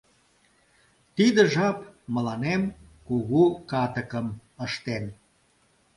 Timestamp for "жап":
1.53-1.77